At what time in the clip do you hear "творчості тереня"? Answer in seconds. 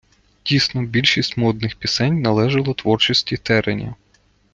2.73-3.95